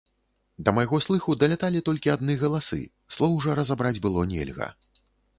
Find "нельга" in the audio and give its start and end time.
4.33-4.71